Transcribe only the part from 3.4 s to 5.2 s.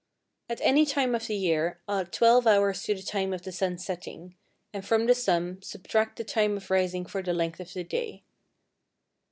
the sun's setting, and from the